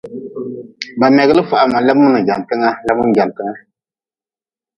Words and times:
Ba 0.99 1.07
megli 1.17 1.41
fahma 1.49 1.79
lemu 1.85 2.07
n 2.13 2.15
jantnga 2.27 2.69
lemu 2.85 3.03
n 3.05 3.11
jantnga. 3.17 3.53